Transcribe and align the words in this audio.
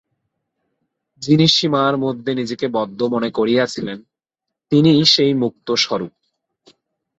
যিনি 1.21 1.47
সীমার 1.47 1.97
মধ্যে 1.97 2.35
নিজেকে 2.35 2.67
বদ্ধ 2.67 3.03
মনে 3.03 3.31
করিয়াছিলেন, 3.31 3.97
তিনিই 4.71 5.05
সেই 5.05 5.33
মুক্ত-স্বরূপ। 5.33 6.13